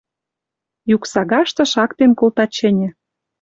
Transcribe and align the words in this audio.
Юк 0.95 1.03
сагашты 1.13 1.63
шактен 1.73 2.11
колта 2.19 2.45
чӹньӹ: 2.55 2.89